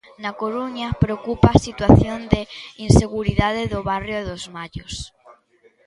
Na 0.23 0.31
Coruña 0.41 0.87
preocupa 1.03 1.47
a 1.51 1.61
situación 1.67 2.19
de 2.33 2.41
inseguridade 2.85 3.63
do 3.73 3.79
barrio 3.91 4.19
dos 4.29 4.43
Mallos. 4.55 4.93